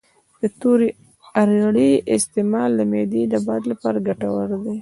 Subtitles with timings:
[0.41, 0.89] د تورې
[1.41, 4.73] اریړې استعمال د معدې د باد لپاره ګټور دی